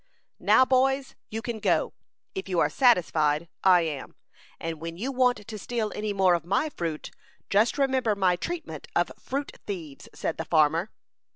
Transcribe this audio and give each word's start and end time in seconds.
"Now, 0.39 0.65
boys, 0.65 1.13
you 1.29 1.43
can 1.43 1.59
go. 1.59 1.93
If 2.33 2.49
you 2.49 2.59
are 2.59 2.71
satisfied, 2.71 3.47
I 3.63 3.81
am; 3.81 4.15
and 4.59 4.81
when 4.81 4.97
you 4.97 5.11
want 5.11 5.45
to 5.47 5.59
steal 5.59 5.91
any 5.93 6.11
more 6.11 6.33
of 6.33 6.43
my 6.43 6.69
fruit, 6.69 7.11
just 7.51 7.77
remember 7.77 8.15
my 8.15 8.35
treatment 8.35 8.87
of 8.95 9.11
fruit 9.19 9.55
thieves," 9.67 10.09
said 10.15 10.37
the 10.37 10.45
farmer. 10.45 10.89